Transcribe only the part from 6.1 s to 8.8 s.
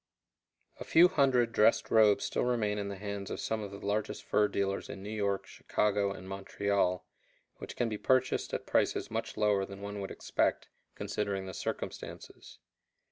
and Montreal, which can be purchased at